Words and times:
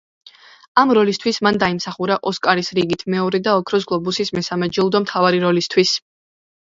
ამ 0.83 0.93
როლისთვის 0.97 1.39
მან 1.47 1.59
დაიმსახურა 1.63 2.17
ოსკარის 2.31 2.73
რიგით 2.79 3.05
მეორე 3.17 3.43
და 3.49 3.53
ოქროს 3.59 3.87
გლობუსის 3.93 4.33
მესამე 4.39 4.71
ჯილდო 4.79 5.03
მთავარი 5.07 5.43
როლისთვის. 5.49 5.95